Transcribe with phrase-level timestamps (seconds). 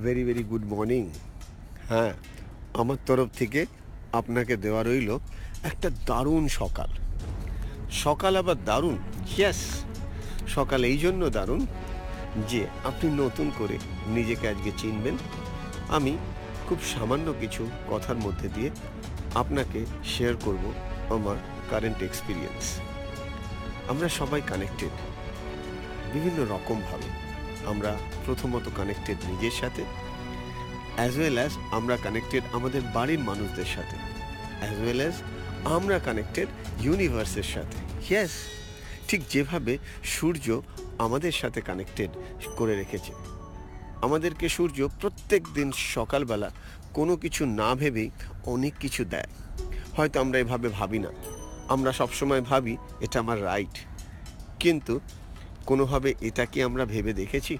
[0.00, 1.10] Very very good morning
[1.88, 2.12] হ্যাঁ
[2.74, 3.66] আমার তরফ থেকে
[4.12, 5.18] আপনাকে দেওয়া রইল
[5.62, 6.90] একটা দারুণ সকাল।
[7.90, 8.96] সকাল আবার দারুণ?
[9.36, 9.84] ইয়াস
[10.48, 11.66] সকাল এই জন্য দারুণ
[12.48, 15.16] যে আপনি নতুন করে নিজেকে আজকে চিনবেন।
[15.88, 16.18] আমি
[16.68, 18.70] খুব সামান্য কিছু কথার মধ্যে দিয়ে
[19.34, 20.64] আপনাকে শেয়ার করব
[21.10, 21.36] আমার
[21.70, 22.80] কারেন্ট এক্সপিরিয়েন্স
[23.88, 24.90] আমরা সবাই কানেক্টেড
[26.12, 27.31] বিভিন্ন রকমভাবে।
[27.66, 29.84] আমরা প্রথমত কানেক্টেড নিজের সাথে
[30.96, 33.96] অ্যাজ ওয়েল অ্যাজ আমরা কানেক্টেড আমাদের বাড়ির মানুষদের সাথে
[34.60, 35.12] অ্যাজ ওয়েল অ্যাজ
[35.64, 36.48] আমরা কানেক্টেড
[36.80, 38.30] ইউনিভার্সের সাথে। ইয়েস
[39.08, 40.62] ঠিক যেভাবে সূর্য
[40.98, 42.10] আমাদের সাথে কানেক্টেড
[42.56, 43.12] করে রেখেছে।
[44.02, 46.50] আমাদেরকে সূর্য প্রত্যেক দিন সকালবেলা
[46.94, 48.10] কোনো কিছু না ভেবেই
[48.44, 49.26] অনেক কিছু দেয়।
[49.96, 51.08] হয়তো আমরা এভাবে ভাবি না।
[51.68, 53.78] আমরা সবসময় ভাবি, এটা আমার রাইট
[54.58, 55.00] কিন্তু
[55.66, 57.58] কোনোভাবে এটা কি আমরা ভেবে দেখেছি?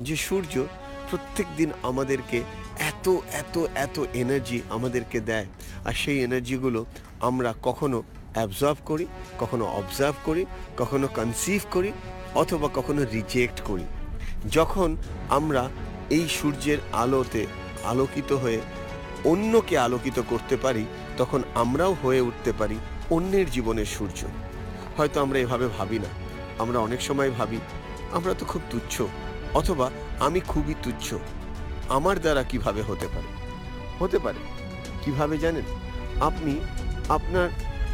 [0.00, 0.64] যে সূর্য
[1.10, 2.42] প্রত্যেক দিন আমাদেরকে
[2.78, 5.46] এত এত এত এনার্জি আমাদেরকে দেয়।
[5.84, 6.86] আর সেই এনার্জিগুলো
[7.20, 8.02] আমরা কখনো
[8.34, 9.06] অ্যাবজর্ব করি,
[9.38, 10.46] কখনো অবজার্ভ করি,
[10.78, 11.92] কখনো কনসিভ করি,
[12.34, 13.84] অথবা কখনো রিজেক্ট করি।
[14.50, 14.96] যখন
[15.28, 15.68] আমরা
[16.10, 17.46] এই সূর্যের আলোতে
[17.84, 18.60] আলোকিত হয়ে
[19.24, 20.84] অন্যকে আলোকিত করতে পারি,
[21.16, 22.76] তখন আমরাও হয়ে উঠতে পারি
[23.10, 24.26] অন্যের জীবনের সূর্য।
[24.96, 26.29] হয়তো আমরা এভাবে ভাবি না।
[26.60, 27.58] আমরা অনেক সময় ভাবি,
[28.12, 29.02] আমরা তো খুব তুচ্ছ,
[29.54, 31.14] অথবা আমি খুবই তুচ্ছ।
[31.88, 33.30] আমার দ্বারা কীভাবে হতে পারে?
[33.98, 34.38] হতে পারে।
[35.02, 35.66] কীভাবে জানেন?
[36.20, 36.60] আপনি,
[37.08, 37.48] আপনার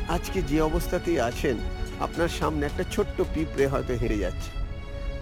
[0.08, 1.56] আজকে যে অবস্থাতেই আছেন,
[2.00, 4.50] আপনার সামনে একটা ছোট্ট পিঁপড়ে হয়তো হেরে যাচ্ছে।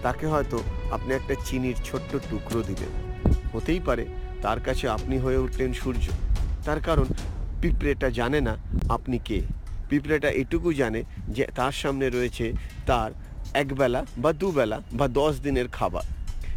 [0.03, 0.59] তাকে হয়তো
[0.91, 2.93] আপনি একটা চিনির ছোট্ট টুকরো দিলেন
[3.53, 4.05] হতেই পারে
[4.41, 6.09] তার কাছে আপনি হয়ে উঠলেন সূর্য।
[6.65, 7.05] তার কারণ,
[7.61, 8.57] পিঁপড়েটা জানে না
[8.89, 9.41] আপনি কে।
[9.89, 12.53] পিঁপড়েটা এটুকু জানে যে তার সামনে রয়েছে
[12.85, 13.11] তার
[13.53, 16.03] একবেলা বা দুবেলা বা দশ দিনের খাবার।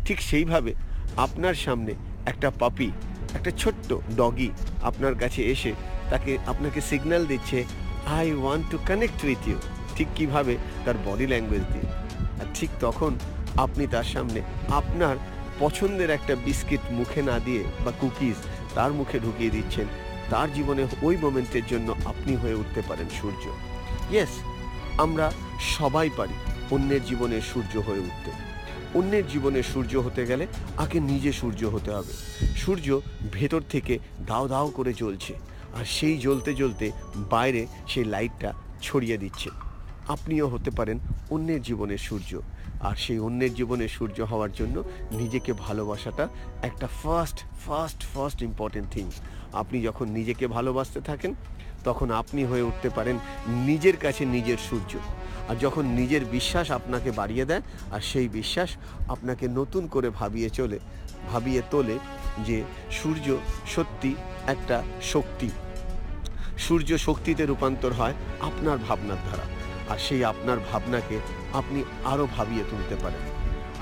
[0.05, 0.75] ঠিক সেইভাবে
[1.17, 1.95] আপনার সামনে
[2.27, 2.91] একটা পাপি
[3.35, 4.51] একটা ছোট্ট ডগি
[4.83, 5.73] আপনার কাছে এসে
[6.11, 7.65] তাকে, আপনাকে সিগন্যাল দিচ্ছে
[8.07, 9.57] I want to connect with you
[9.97, 10.57] ঠিক কীভাবে?
[10.85, 11.93] তার বডি ল্যাঙ্গুয়েজ দিয়ে।
[12.41, 13.19] আর ঠিক তখন
[13.57, 15.17] আপনি তার সামনে আপনার
[15.59, 18.35] পছন্দের একটা বিস্কিট মুখে না দিয়ে বা কুকিজ
[18.75, 19.87] তার মুখে ঢুকিয়ে দিচ্ছেন।
[20.31, 23.47] তার জীবনে ওই মোমেন্টের জন্য আপনি হয়ে উঠতে পারেন সূর্য।
[24.15, 24.29] ইয়েস
[24.99, 26.35] আমরা সবাই পারি।
[26.71, 28.31] অন্যের জীবনে সূর্য হয়ে উঠতে।
[28.95, 30.47] অন্যের জীবনে সূর্য হতে গেলে
[30.77, 32.13] আগে নিজে সূর্য হতে হবে।
[32.57, 33.01] সূর্য
[33.33, 35.35] ভেতর থেকে দাও দাও করে জ্বলছে
[35.75, 36.91] আর সেই জ্বলতে জ্বলতে
[37.31, 38.53] বাইরে সেই লাইটটা
[38.83, 39.51] ছড়িয়ে দিচ্ছে।
[40.09, 40.99] আপনিও হতে পারেন
[41.31, 42.41] অন্যের জীবনের সূর্য
[42.81, 46.29] আর সেই অন্যের জীবনের সূর্য হওয়ার জন্য নিজেকে ভালোবাসাটা
[46.63, 49.11] একটা first first first important thing
[49.53, 51.35] আপনি যখন নিজেকে ভালোবাসতে থাকেন,
[51.85, 53.19] তখন আপনি হয়ে উঠতে পারেন
[53.49, 54.99] নিজের কাছে নিজের সূর্য।
[55.49, 57.63] আর যখন নিজের বিশ্বাস আপনাকে বাড়িয়ে দেয়,
[57.95, 58.71] আর সেই বিশ্বাস
[59.15, 60.79] আপনাকে নতুন করে ভাবিয়ে চলে,
[61.33, 61.97] ভাবিয়ে তোলে
[62.47, 62.59] যে
[62.99, 63.27] সূর্য
[63.75, 64.11] সত্যি
[64.47, 64.77] একটা
[65.13, 65.49] শক্তি।
[66.67, 69.47] সূর্য শক্তিতে রূপান্তর হয় আপনার ভাবনার দ্বারা,
[69.93, 71.17] আর সেই আপনার ভাবনাকে
[71.53, 71.81] আপনি
[72.13, 73.23] আরও ভাবিয়ে তুলতে পারেন।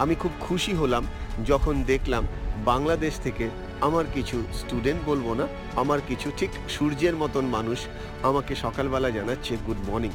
[0.02, 1.04] আমি খুব খুশি হলাম
[1.46, 2.22] যখন দেখলাম
[2.70, 3.44] বাংলাদেশ থেকে
[3.82, 7.78] আমার কিছু স্টুডেন্ট বলব না, আমার কিছু ঠিক সূর্যের মতন মানুষ
[8.22, 10.12] আমাকে সকালবেলা জানাচ্ছে গুড মর্নিং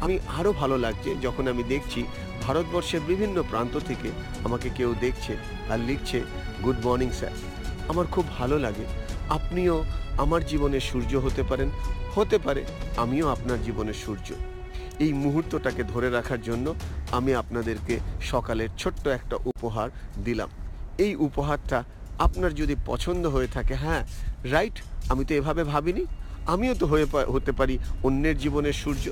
[0.00, 2.04] আমি আরও ভালো লাগছে যখন আমি দেখছি
[2.42, 4.08] ভারতবর্ষের বিভিন্ন প্রান্ত থেকে
[4.44, 5.32] আমাকে কেউ দেখছে
[5.70, 6.18] আর লিখছে
[6.64, 7.32] গুড মর্নিং স্যার
[7.88, 8.84] আমার খুব ভালো লাগে।
[9.28, 9.84] আপনিও
[10.18, 11.68] আমার জীবনের সূর্য হতে পারেন,
[12.16, 12.64] হতে পারে
[12.96, 14.34] আমিও আপনার জীবনের সূর্য।
[14.98, 16.74] এই মুহূর্তটাকে ধরে রাখার জন্য
[17.12, 19.90] আমি আপনাদেরকে সকালের ছোট্ট একটা উপহার
[20.24, 20.48] দিলাম।
[20.98, 21.84] এই উপহারটা
[22.18, 24.02] আপনার যদি পছন্দ হয়ে থাকে হ্যাঁ
[24.44, 24.76] রাইট
[25.08, 26.04] আমি তো এভাবে ভাবিনি।
[26.46, 29.04] আমিও তো হয়ে হতে পারি অন্যের জীবনের সূর্য।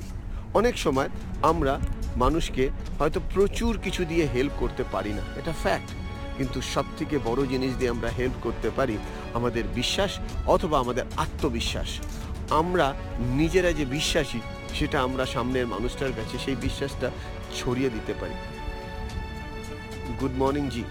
[0.54, 1.08] অনেক সময়
[1.42, 1.80] আমরা
[2.16, 5.90] মানুষকে হয়তো প্রচুর কিছু দিয়ে হেল্প করতে পারি না, এটা ফ্যাক্ট
[6.38, 8.96] কিন্তু সব থেকে বড় জিনিস দিয়ে আমরা হেল্প করতে পারি
[9.34, 10.12] আমাদের বিশ্বাস
[10.46, 11.90] অথবা আমাদের আত্মবিশ্বাস।
[12.50, 14.40] আমরা নিজেরা যে বিশ্বাসী,
[14.74, 17.10] সেটা আমরা সামনের মানুষটার কাছে সেই বিশ্বাসটা
[17.58, 18.34] ছড়িয়ে দিতে পারি।
[20.20, 20.84] Good morning ji.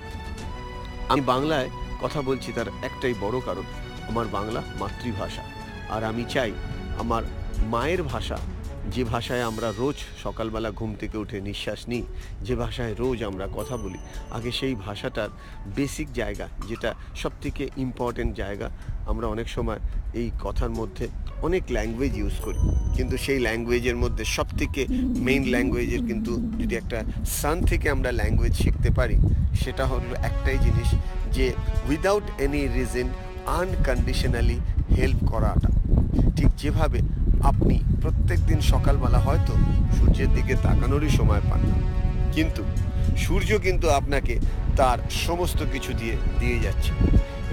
[1.10, 1.70] আমি বাংলায়
[2.02, 3.66] কথা বলছি তার একটাই বড় কারণ,
[4.10, 5.44] আমার বাংলা মাতৃভাষা।
[5.90, 6.52] আর আমি চাই
[7.00, 7.24] আমার
[7.74, 8.38] মায়ের ভাষা,
[8.90, 12.04] যে ভাষায় আমরা রোজ সকালবেলা ঘুম থেকে উঠে নিঃশ্বাস নিই,
[12.42, 14.00] যে ভাষায় রোজ আমরা কথা বলি,
[14.32, 15.30] আগে সেই ভাষাটার
[15.76, 18.70] বেসিক জায়গা, যেটা সবথেকে ইম্পর্টেন্ট জায়গা,
[19.08, 19.80] আমরা অনেক সময়
[20.14, 21.08] এই কথার মধ্যে
[21.42, 22.60] অনেক ল্যাঙ্গুয়েজ ইউজ করি।
[22.98, 24.86] কিন্তু সেই ল্যাঙ্গুয়েজের মধ্যে সব থেকে
[25.18, 29.18] মেইন ল্যাঙ্গুয়েজের কিন্তু যদি একটা সান থেকে আমরা ল্যাঙ্গুয়েজ শিখতে পারি,
[29.64, 30.90] সেটা হলো একটাই জিনিস
[31.36, 31.54] যে
[31.90, 33.10] without any reason
[33.48, 34.60] unconditionally
[34.98, 35.70] help করাটা।
[36.36, 37.00] ঠিক যেভাবে
[37.44, 39.54] আপনি প্রত্যেক দিন সকালবেলা হয়তো
[39.98, 41.78] সূর্যের দিকে তাকানোরই সময় পান না।
[42.34, 42.64] কিন্তু
[43.18, 44.40] সূর্য কিন্তু আপনাকে
[44.78, 46.92] তার সমস্ত কিছু দিয়ে দিয়ে যাচ্ছে।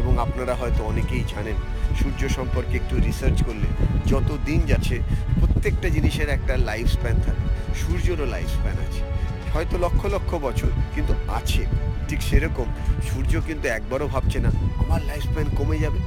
[0.08, 1.56] এবং আপনারা হয়তো অনেকেই জানেন,
[1.98, 3.68] সূর্য সম্পর্কে একটু রিসার্চ করলে
[4.06, 4.96] যত দিন যাচ্ছে
[5.40, 7.44] প্রত্যেকটা জিনিসের একটা লাইফ স্প্যান থাকে।
[7.80, 9.02] সূর্যেরও লাইফ স্প্যান আছে।
[9.54, 11.62] হয়তো লক্ষ লক্ষ বছর, কিন্তু আছে।
[12.08, 12.68] ঠিক সেরকম
[13.08, 14.50] সূর্য কিন্তু একবারও ভাবছে না,
[14.82, 15.98] আমার লাইফ স্প্যান কমে যাবে।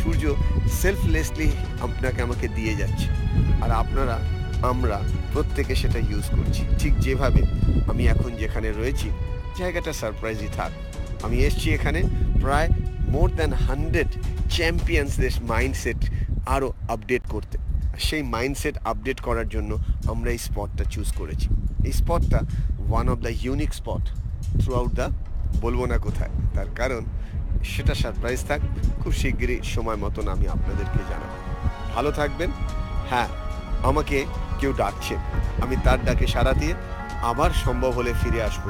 [0.00, 0.22] সূর্য
[0.80, 1.48] সেলফলেসলি
[1.80, 3.06] আপনাকে আমাকে দিয়ে যাচ্ছে।
[3.64, 4.16] আর আপনারা,
[4.72, 4.96] আমরা
[5.32, 7.42] প্রত্যেকে সেটা ইউজ করছি। ঠিক যেভাবে
[7.90, 9.08] আমি এখন যেখানে রয়েছি,
[9.58, 10.72] জায়গাটা সারপ্রাইজই থাক।
[11.26, 12.00] আমি এসছি এখানে
[12.40, 12.68] প্রায়
[13.08, 14.08] মোর দ্যান হান্ড্রেড
[14.50, 15.96] চ্যাম্পিয়ন্সদের মাইন্ডসেট
[16.46, 17.58] আরও আপডেট করতে।
[17.98, 19.78] সেই মাইন্ডসেট আপডেট করার জন্য
[20.10, 21.48] আমরা এই স্পটটা চুজ করেছি।
[21.84, 22.40] এই স্পটটা
[22.88, 24.00] one of the unique spot
[24.74, 25.08] throughout the
[25.60, 27.04] বলব না কোথায়। তার কারণ
[27.64, 28.60] সেটা সারপ্রাইজ থাক,
[29.02, 31.30] খুব শিগগিরই সময় মতন আমি আপনাদেরকে জানাব।
[31.94, 32.50] ভালো থাকবেন।
[33.10, 33.28] হ্যাঁ
[33.82, 34.24] আমাকে
[34.58, 35.16] কেউ ডাকছে।
[35.62, 36.74] আমি তার ডাকে সাড়া দিয়ে
[37.22, 38.68] আবার সম্ভব হলে ফিরে আসব।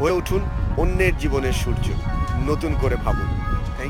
[0.00, 0.40] হয়ে উঠুন
[0.76, 1.90] অন্যের জীবনের সূর্য।
[2.46, 3.47] নতুন করে ভাবুন।